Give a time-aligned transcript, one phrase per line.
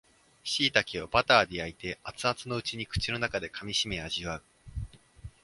[0.43, 4.41] しいたけをバターで焼いて熱々のうちに口の中で噛みしめ味わう